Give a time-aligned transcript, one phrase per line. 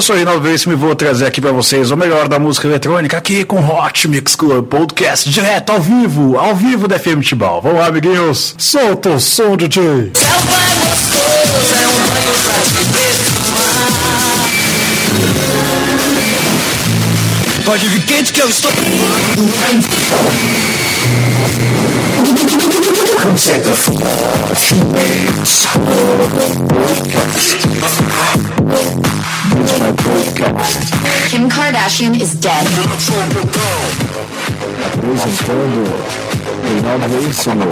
[0.00, 3.18] Eu sou Reinaldo Veríssimo e vou trazer aqui para vocês o melhor da música eletrônica
[3.18, 7.60] aqui com Hot Mix Club Podcast direto ao vivo, ao vivo da FM Tibau.
[7.60, 8.54] Vamos lá, amiguinhos.
[8.56, 10.10] Solta o som, DJ.
[17.66, 18.72] Pode vir quente que eu estou.
[23.22, 25.66] Conceito Hot Mix
[26.70, 27.58] Podcast.
[31.28, 32.66] Kim Kardashian is dead.
[34.96, 35.84] Apresentando
[36.62, 37.64] Reinaldo Veríssimo.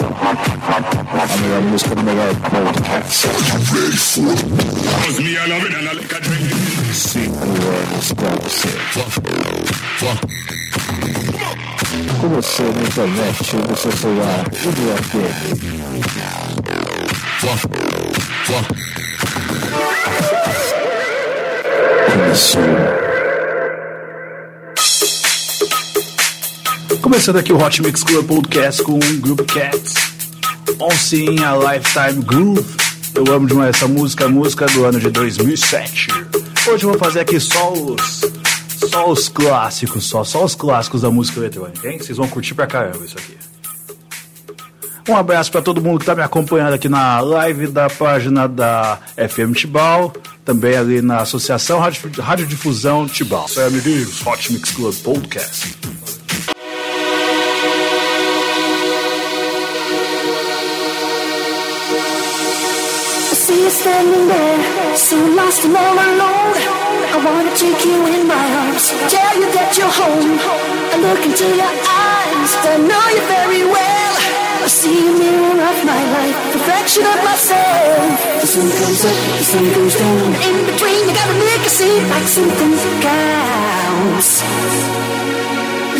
[0.68, 3.28] A melhor música do melhor podcast.
[6.92, 8.68] Cinco anos pra você.
[12.20, 15.58] Com você na internet, no seu celular e no FM.
[22.38, 22.62] Começou.
[27.02, 29.94] Começando aqui o Hot Mix Club Podcast com o Group Cats.
[30.78, 32.64] On Sim, a Lifetime Groove.
[33.16, 36.06] Eu amo demais essa música, a música do ano de 2007.
[36.70, 38.20] Hoje eu vou fazer aqui só os.
[38.88, 41.98] Só os clássicos, só, só os clássicos da música eletrônica, hein?
[41.98, 43.36] Vocês vão curtir pra caramba isso aqui.
[45.08, 48.98] Um abraço para todo mundo que está me acompanhando aqui na live da página da
[49.16, 50.12] FM Tibau,
[50.48, 53.44] também ali na Associação Rádio, Rádio Difusão Tibau.
[53.44, 55.76] Isso aí, amiguinhos, Hot Mix Club Podcast.
[63.34, 66.56] See you standing there, so lost and all alone.
[67.12, 70.38] I wanna take you in my arms, tell you that you're home.
[70.92, 73.97] I look into your eyes, I know you very well.
[74.58, 78.40] I see a mirror of my life, reflection of myself.
[78.40, 80.28] The sun comes up, the sun goes down.
[80.48, 84.42] In between, you gotta make a scene like something counts.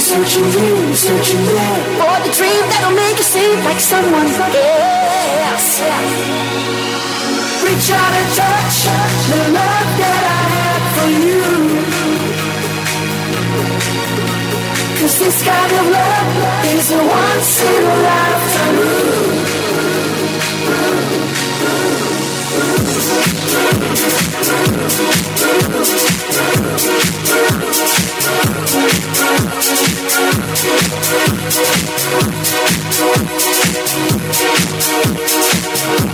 [0.09, 5.81] Searching you're searching there for the dream that'll make you seem like someone else.
[7.63, 8.79] Reach out and touch
[9.29, 12.08] the love that I have for you.
[15.09, 19.29] Cause this kind of love is a once in a lifetime.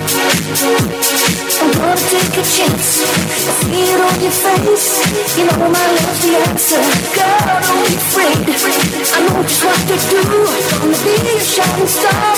[0.04, 3.00] I'm gonna take a chance.
[3.00, 5.00] I see it on your face.
[5.38, 6.82] You know my love's the answer.
[7.16, 8.44] Girl, don't be afraid.
[8.44, 10.20] I know just what to do.
[10.20, 12.36] Gonna be a shining star.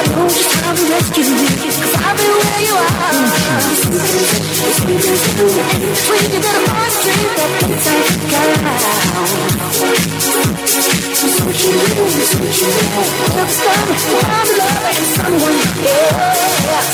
[0.00, 1.44] I know just how to rescue you.
[1.76, 3.12] Cause I'll be where you are.
[4.64, 8.14] It's me, it's you, and between you got a heartstring that gets out of
[11.24, 12.84] Switching you, switching you.
[12.84, 13.44] Done.
[13.44, 13.94] I'm someone else.
[13.94, 16.93] This kind of love is a once in a lifetime.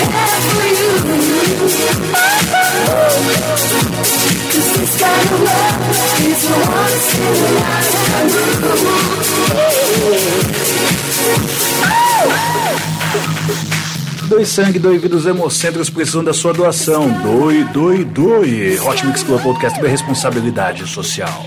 [14.41, 17.07] Doe sangue, doe vidas hemocentros precisam da sua doação.
[17.21, 18.75] Doe, doe, doe.
[18.77, 21.45] Hot Mix Club Podcast é responsabilidade social.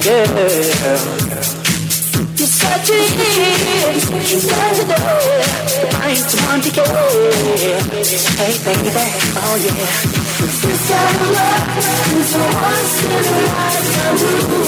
[0.00, 0.22] The.
[2.36, 2.94] You're such a
[4.30, 5.42] you're such a door.
[5.90, 6.84] Find someone to care.
[8.38, 8.90] Hey baby,
[9.42, 10.23] oh yeah.
[10.44, 11.78] Kind of love
[12.18, 13.40] is a once in a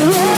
[0.00, 0.30] Thank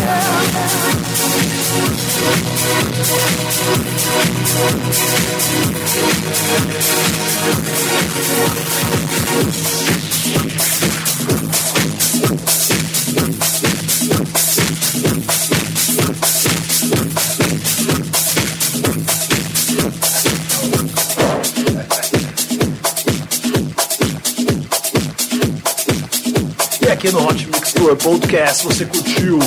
[26.93, 29.39] aqui no Hot Mix Tour Podcast você curtiu?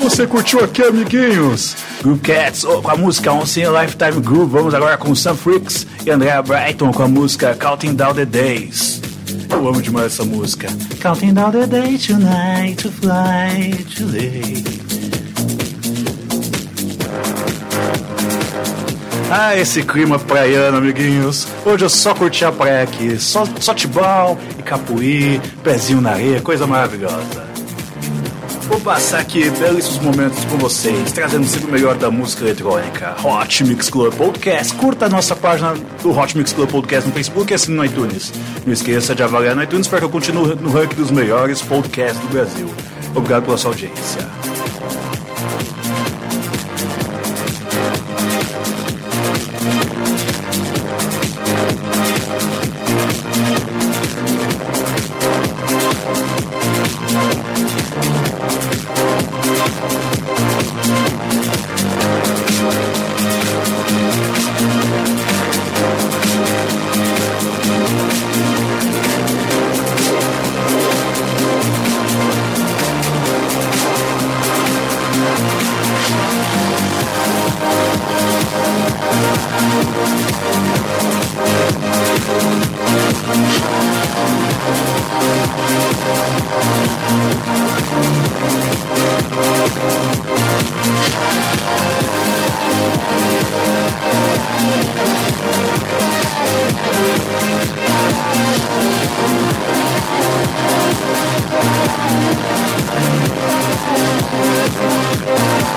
[0.00, 1.76] Você curtiu aqui, amiguinhos?
[2.02, 4.52] Groove Cats oh, com a música Once in a Lifetime Groove.
[4.52, 9.00] Vamos agora com Sam Freaks e Andrea Brighton com a música Counting Down the Days.
[9.50, 10.68] Eu amo demais essa música.
[11.00, 14.83] Counting down the day tonight to fly to
[19.36, 21.48] Ah, esse clima praiano, amiguinhos.
[21.66, 23.18] Hoje eu só curti a praia aqui.
[23.18, 27.44] Só, só tibão e capuí, pezinho na areia, coisa maravilhosa.
[28.68, 33.16] Vou passar aqui belíssimos momentos com vocês, trazendo sempre o melhor da música eletrônica.
[33.24, 34.72] Hot Mix Club Podcast.
[34.74, 38.32] Curta a nossa página do Hot Mix Club Podcast no Facebook e assine no iTunes.
[38.64, 42.20] Não esqueça de avaliar no iTunes para que eu continue no ranking dos melhores podcasts
[42.20, 42.72] do Brasil.
[43.12, 44.53] Obrigado pela sua audiência.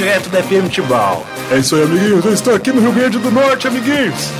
[0.00, 1.26] direto da FM Tibau.
[1.52, 2.24] É isso aí, amiguinhos.
[2.24, 4.30] Eu estou aqui no Rio Grande do Norte, amiguinhos.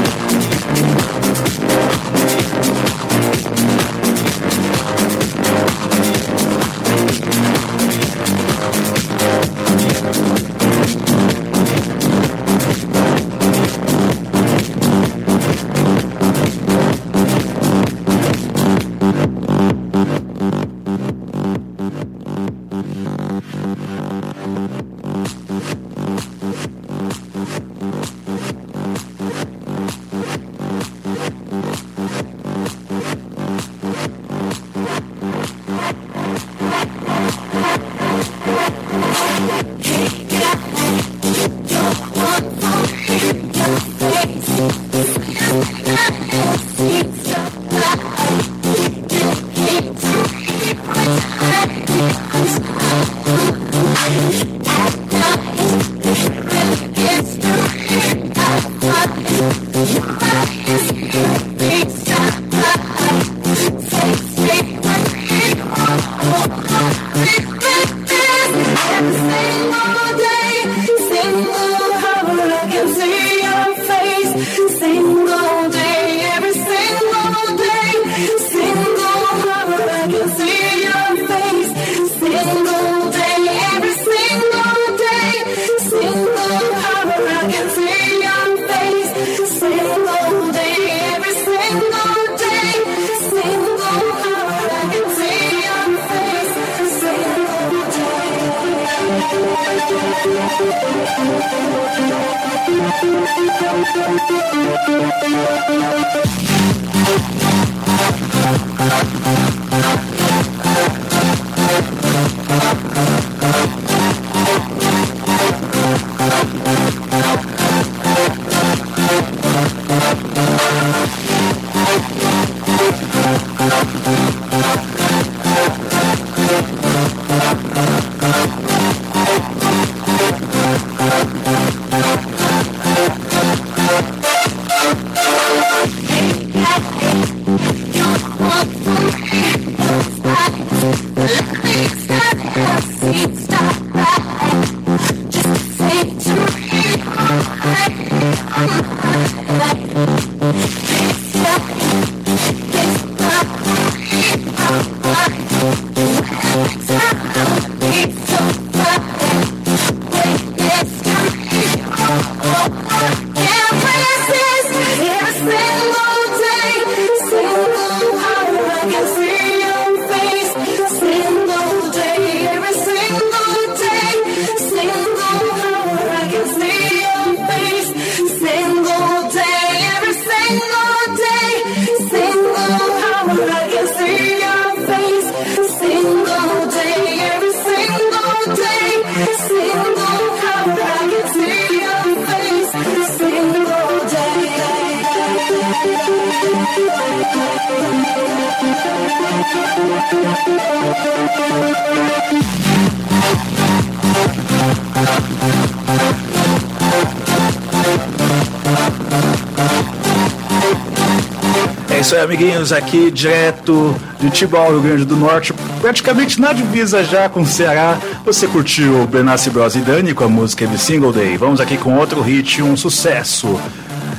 [212.69, 217.47] amiguinhos, aqui direto de Tibau, Rio Grande do Norte, praticamente na divisa já com o
[217.47, 217.99] Ceará.
[218.25, 221.37] Você curtiu Benassi Bros e Dani com a música Every Single Day.
[221.37, 223.59] Vamos aqui com outro hit, um sucesso.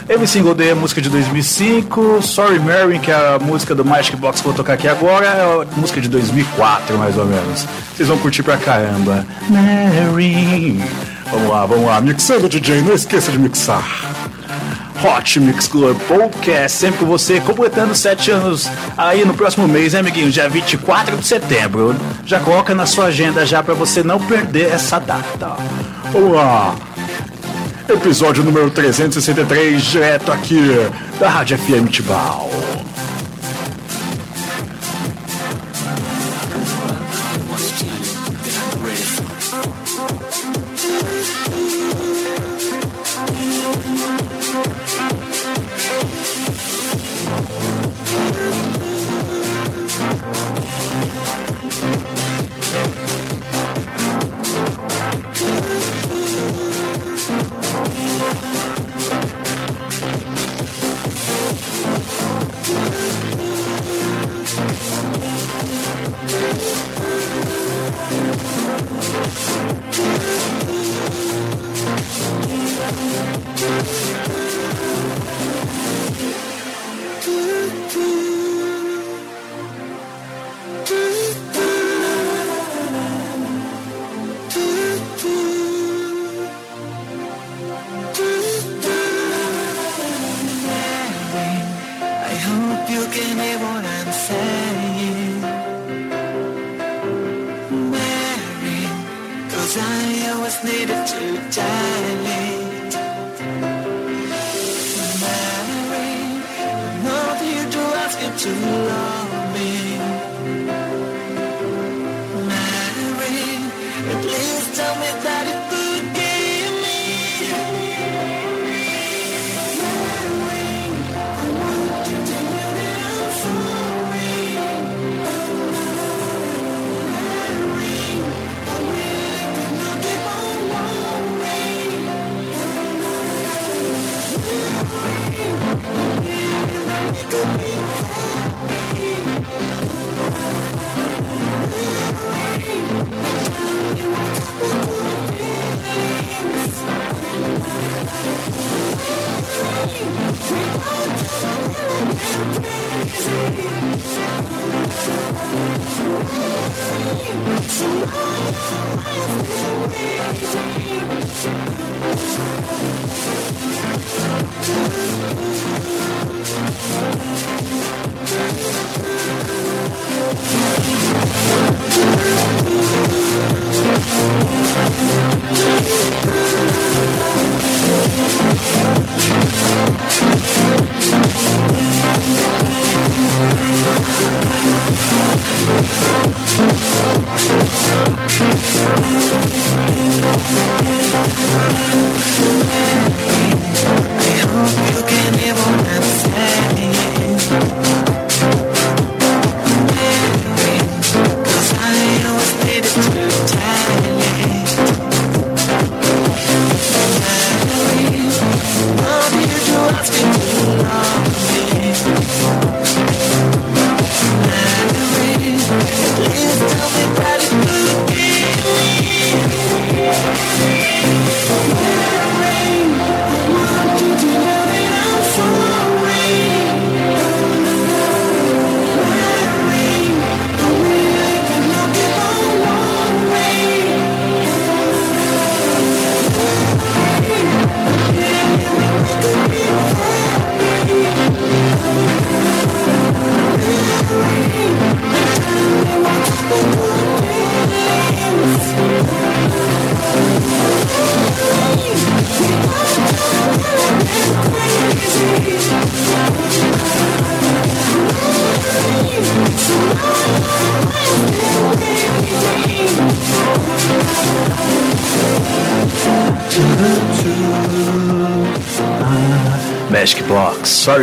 [0.07, 4.15] Every Single Day é música de 2005, Sorry Mary, que é a música do Magic
[4.17, 7.65] Box que eu vou tocar aqui agora, é a música de 2004, mais ou menos.
[7.95, 9.25] Vocês vão curtir pra caramba.
[9.47, 10.81] Mary.
[11.29, 12.01] Vamos lá, vamos lá.
[12.01, 14.08] Mixando, DJ, não esqueça de mixar.
[15.03, 19.99] Hot Mix Club Podcast, sempre com você, completando sete anos aí no próximo mês, né,
[19.99, 20.29] amiguinho?
[20.29, 21.95] Dia 24 de setembro.
[22.25, 25.55] Já coloca na sua agenda já para você não perder essa data.
[26.11, 26.75] Vamos lá.
[27.87, 30.59] Episódio número 363, direto aqui
[31.19, 32.49] da Rádio FM Tibau.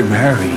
[0.03, 0.53] Mary.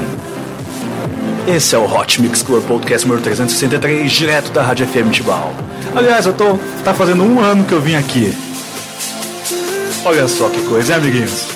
[1.47, 5.53] Esse é o Hot Mix Club Podcast número 363, direto da Rádio FM Tibau.
[5.95, 6.57] Aliás, eu tô.
[6.83, 8.35] tá fazendo um ano que eu vim aqui.
[10.05, 11.47] Olha só que coisa, hein, amiguinhos?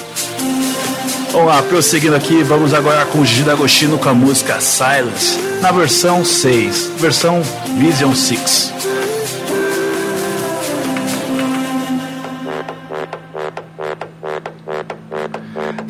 [1.32, 5.72] Vamos lá, prosseguindo aqui, vamos agora com o Gigi D'Agostino com a música Silence, na
[5.72, 7.42] versão 6, versão
[7.78, 8.73] Vision 6.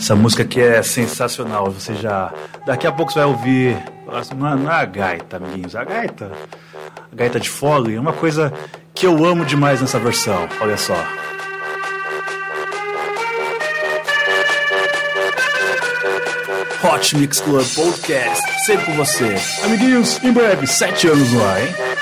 [0.03, 2.29] Essa música aqui é sensacional, você já...
[2.65, 3.77] Daqui a pouco você vai ouvir...
[4.35, 6.29] Não não é a gaita, amiguinhos, a gaita.
[7.09, 8.51] A gaita de Foley é uma coisa
[8.93, 10.93] que eu amo demais nessa versão, olha só.
[16.83, 19.37] Hot Mix Club Podcast, sempre com você.
[19.63, 21.92] Amiguinhos, em breve, sete anos no ar, hein?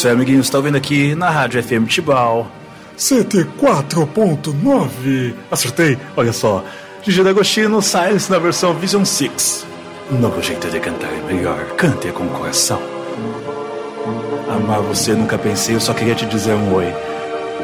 [0.00, 0.46] Isso aí, amiguinhos.
[0.46, 2.50] Está ouvindo aqui na Rádio FM Tibau.
[2.96, 5.34] CT4.9.
[5.50, 5.98] Acertei?
[6.16, 6.64] Olha só.
[7.02, 9.66] Gigi D'Agostino, Silence na versão Vision 6.
[10.10, 11.66] Um novo jeito de cantar é melhor.
[11.76, 12.80] Cante com o coração.
[14.48, 16.90] Amar você nunca pensei, eu só queria te dizer um oi.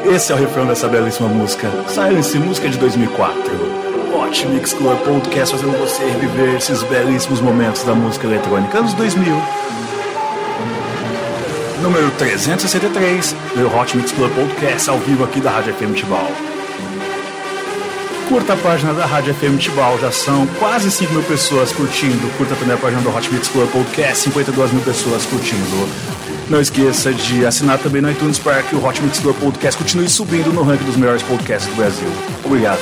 [0.05, 1.71] Esse é o refrão dessa belíssima música.
[1.87, 3.41] Silence, música de 2004.
[4.13, 9.35] Hot Mix Club Podcast fazendo você reviver esses belíssimos momentos da música eletrônica anos 2000
[11.81, 16.31] número 363 do Hot Mix Club Podcast ao vivo aqui da Rádio FM Tibau.
[18.27, 22.27] Curta a página da Rádio FM Tibau, já são quase 5 mil pessoas curtindo.
[22.37, 25.89] Curta também a página do Hot Mix Club Podcast, 52 mil pessoas curtindo.
[26.49, 30.09] Não esqueça de assinar também no iTunes para que o Hot Mix Club Podcast continue
[30.09, 32.07] subindo no ranking dos melhores podcasts do Brasil.
[32.43, 32.81] Obrigado.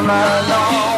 [0.00, 0.89] There's a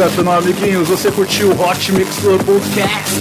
[0.00, 0.88] Sensacional, amiguinhos.
[0.88, 3.20] Você curtiu o Hot Mix Club Podcast?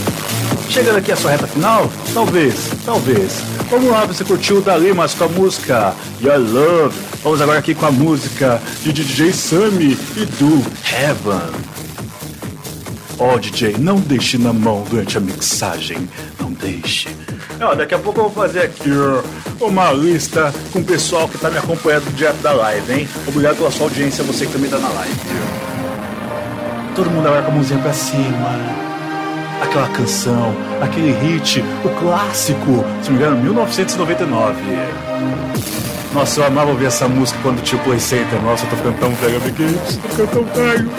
[0.69, 1.91] Chegando aqui a sua reta final?
[2.13, 3.41] Talvez, talvez.
[3.69, 6.97] Vamos lá, você curtiu o da Limas com a música Your Love.
[7.21, 11.51] Vamos agora aqui com a música de DJ Sammy e do Heaven.
[13.17, 16.09] Ó, DJ, não deixe na mão durante a mixagem.
[16.39, 17.09] Não deixe.
[17.59, 18.89] Ó, daqui a pouco eu vou fazer aqui
[19.59, 23.09] uma lista com o pessoal que tá me acompanhando direto da live, hein?
[23.27, 25.68] Obrigado pela sua audiência, você que também tá na live.
[26.99, 28.59] Todo mundo agora com a mãozinha pra cima.
[29.61, 34.61] Aquela canção, aquele hit, o clássico, se não me engano, 1999.
[36.13, 38.41] Nossa, eu amava ouvir essa música quando tinha o Play Center.
[38.41, 39.95] Nossa, eu tô ficando tão velho, amiguinhos.
[39.95, 40.91] Tô ficando tão velho.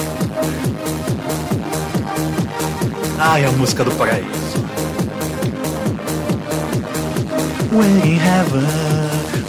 [3.18, 4.64] Ai, a música do paraíso.
[7.72, 8.66] When in Heaven.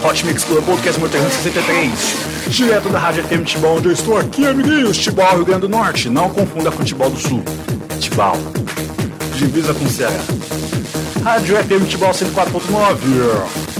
[0.04, 2.31] Hot Mix Club Podcast número 363.
[2.48, 4.98] Direto da Rádio FM Tibau, onde eu estou aqui, amiguinhos.
[4.98, 6.08] Tibau, Rio Grande do Norte.
[6.10, 7.42] Não confunda com Tibau do Sul.
[7.98, 8.36] Tibau.
[9.36, 10.20] Divisa com Ceará.
[11.24, 13.72] Rádio FM Tibau 104.9.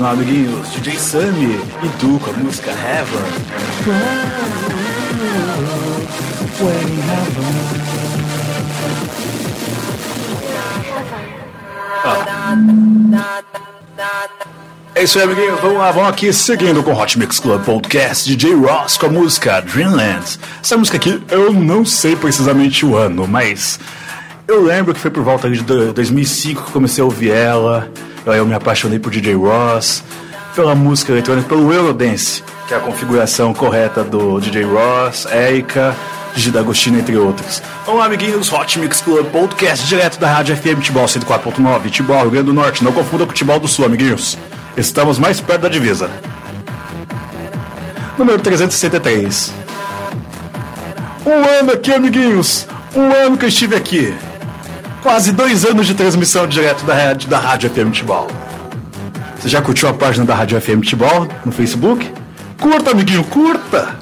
[0.00, 0.70] Sensacional, amiguinhos.
[0.72, 4.30] DJ Sammy e Tu com a música Heaven.
[14.94, 15.60] É isso aí, amiguinhos.
[15.60, 18.28] Vamos lá, vamos aqui seguindo com Hot Mix Club Podcast.
[18.28, 20.38] DJ Ross com a música Dreamland.
[20.62, 23.78] Essa música aqui, eu não sei precisamente o ano, mas
[24.48, 27.88] eu lembro que foi por volta de do- 2005 que comecei a ouvir ela.
[28.26, 30.02] Eu me apaixonei por DJ Ross,
[30.54, 35.96] pela música eletrônica, pelo Eurodance, que é a configuração correta do DJ Ross, Erika,
[36.34, 37.62] Gigi D'Agostino, entre outros.
[37.86, 42.30] Vamos lá, amiguinhos, Hot Mix Club Podcast, direto da Rádio FM Tibol 104.9, Tibol, Rio
[42.30, 42.84] Grande do Norte.
[42.84, 44.38] Não confunda com o Tibol do Sul, amiguinhos.
[44.76, 46.10] Estamos mais perto da divisa.
[48.16, 49.52] Número 363.
[51.26, 52.66] Um ano aqui, amiguinhos.
[52.94, 54.14] Um ano que eu estive aqui.
[55.02, 58.28] Quase dois anos de transmissão direto da da rádio FM Tibol.
[59.38, 62.06] Você já curtiu a página da Rádio FM Tibol no Facebook?
[62.60, 63.99] Curta, amiguinho, curta!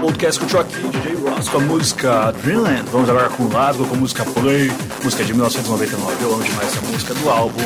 [0.00, 2.84] Podcast com o aqui, DJ Ross, com a música Dreamland.
[2.90, 4.70] Vamos agora com o Lasgo, com a música Play,
[5.02, 6.24] música de 1999.
[6.24, 7.60] Eu amo demais essa música do álbum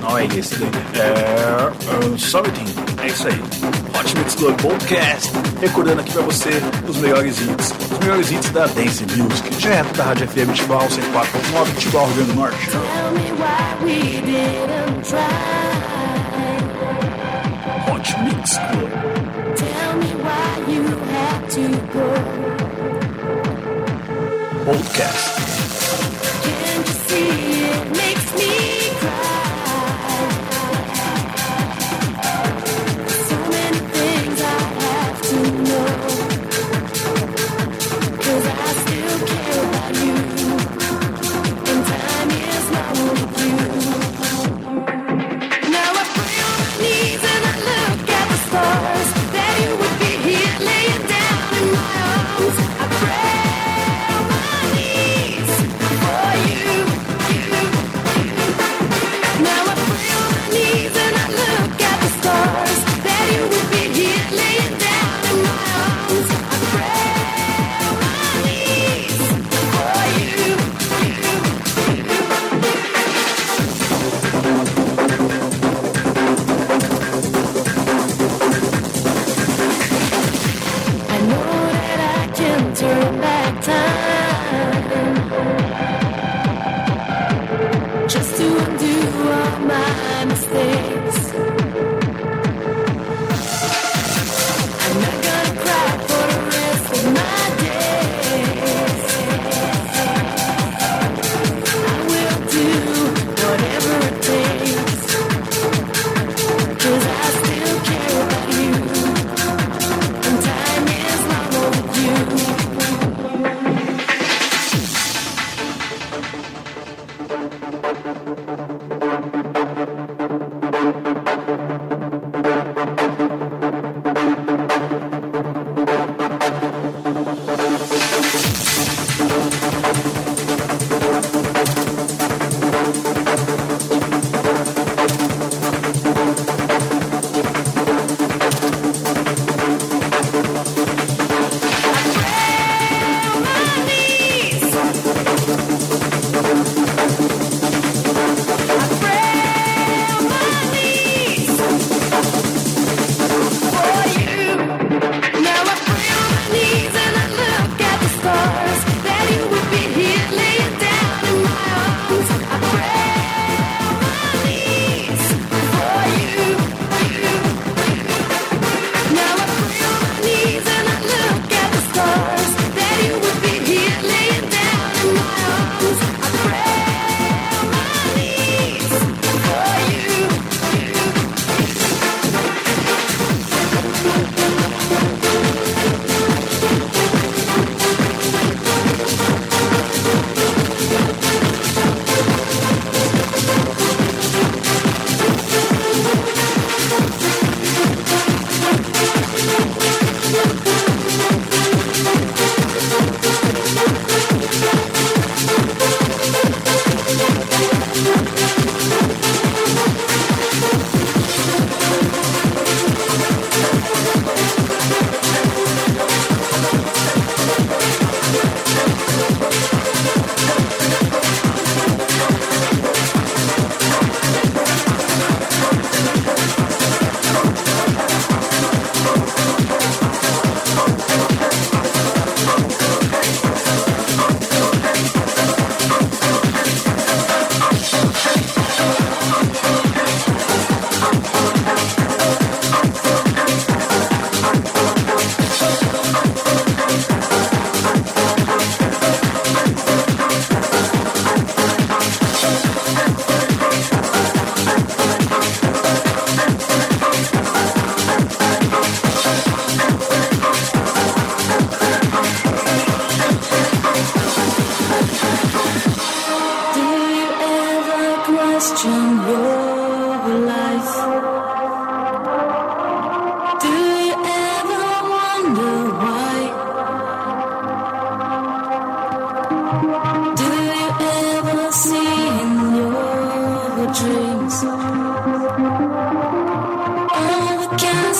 [0.00, 2.64] não é esse daí, é uh, Something.
[3.02, 3.40] É isso aí.
[3.98, 6.50] Hot Mix Club Podcast, recordando aqui pra você
[6.88, 11.76] os melhores hits, os melhores hits da Dance Music, direto da Rádio FM Tibau 104.9,
[11.78, 12.70] Tibau, Rio Grande do Norte.
[12.70, 12.80] Tell
[13.12, 15.18] me why we didn't try.
[17.88, 19.11] Hot Mix Club.
[21.54, 22.08] To go.
[24.64, 25.31] Podcast.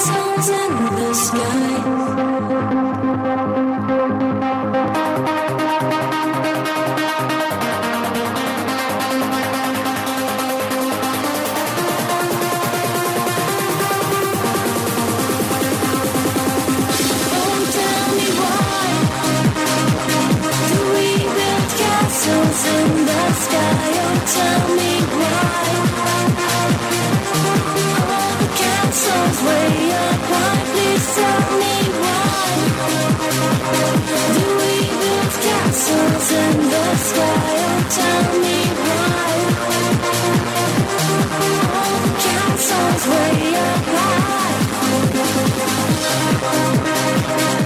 [0.07, 1.63] suns in the sky.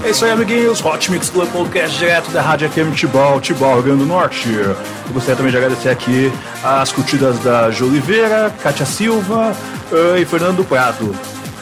[0.07, 0.83] É isso aí, amiguinhos.
[0.85, 4.49] Hot Mix Club Podcast direto da Rádio FM Tibal, Tibal, Rio Grande do Norte.
[4.49, 4.73] Eu
[5.11, 6.31] gostaria também de agradecer aqui
[6.63, 9.53] as curtidas da Jô Oliveira, Kátia Silva
[9.91, 11.13] uh, e Fernando Prado,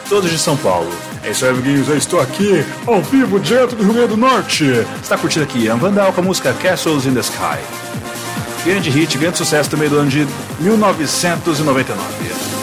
[0.08, 1.05] todos de São Paulo.
[1.26, 1.88] É isso aí, amiguinhos.
[1.88, 4.64] Eu estou aqui, ao vivo, direto do Rio Grande do Norte.
[5.02, 7.58] Está curtindo aqui Ian Vandal com a música Castles in the Sky.
[8.64, 10.24] Grande hit, grande sucesso também do ano de
[10.60, 12.55] 1999.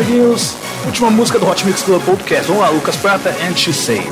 [0.00, 0.54] amiguinhos.
[0.86, 2.46] Última música do Hot Mix Club Podcast.
[2.48, 4.08] Vamos lá, Lucas Prata and She Say.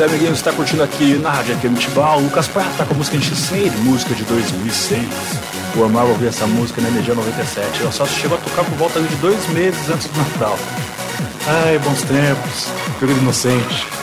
[0.00, 3.18] Isso, amiguinho, você está curtindo aqui na Rádio FM Tibau, Lucas Prata com a música
[3.18, 5.06] Enchiceiro, música de 2006.
[5.76, 8.98] Eu amava ouvir essa música na Energia 97, ela só chegou a tocar por volta
[8.98, 10.58] de dois meses antes do Natal.
[11.46, 13.99] Ai, bons tempos, período inocente.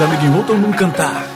[0.00, 1.26] Letra simples, amiguinho, vou todo mundo cantar.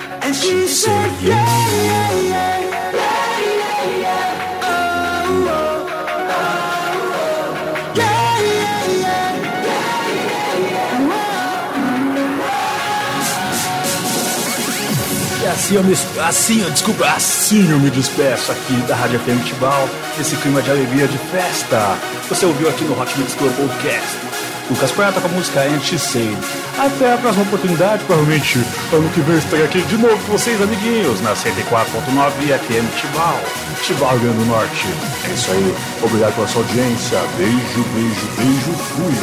[15.42, 15.92] E assim eu me,
[16.26, 20.70] assim, eu, desculpa, assim eu me despeço aqui da Rádio FM Tibau, nesse clima de
[20.70, 21.98] alegria, de festa.
[22.28, 24.16] Você ouviu aqui no Hot Mix Club Podcast.
[24.70, 26.63] Lucas Prata com a música Anti-Save.
[26.78, 28.58] Até a próxima oportunidade, provavelmente
[28.92, 33.40] ano que vem eu estarei aqui de novo com vocês, amiguinhos, na 104.9 FM Tibau,
[33.82, 34.88] Tibau, Rio Grande do Norte.
[35.28, 37.20] É isso aí, obrigado pela sua audiência.
[37.38, 39.14] Beijo, beijo, beijo, fui.